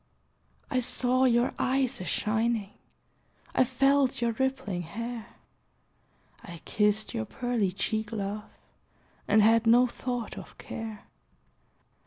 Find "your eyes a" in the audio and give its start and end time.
1.25-2.05